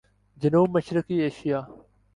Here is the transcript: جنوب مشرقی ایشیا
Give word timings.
جنوب 0.37 0.77
مشرقی 0.77 1.21
ایشیا 1.21 1.67